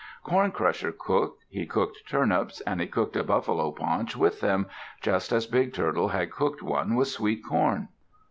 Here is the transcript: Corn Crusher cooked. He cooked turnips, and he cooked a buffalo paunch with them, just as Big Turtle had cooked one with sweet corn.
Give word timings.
Corn 0.23 0.49
Crusher 0.51 0.91
cooked. 0.91 1.45
He 1.47 1.67
cooked 1.67 2.07
turnips, 2.09 2.59
and 2.61 2.81
he 2.81 2.87
cooked 2.87 3.15
a 3.15 3.23
buffalo 3.23 3.69
paunch 3.69 4.17
with 4.17 4.41
them, 4.41 4.65
just 4.99 5.31
as 5.31 5.45
Big 5.45 5.75
Turtle 5.75 6.07
had 6.07 6.31
cooked 6.31 6.63
one 6.63 6.95
with 6.95 7.07
sweet 7.09 7.43
corn. 7.43 7.87